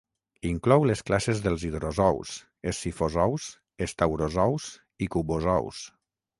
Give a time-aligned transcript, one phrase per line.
[0.51, 2.33] Inclou les classes dels hidrozous,
[2.73, 3.47] escifozous,
[3.89, 4.73] estaurozous
[5.07, 5.87] i cubozous.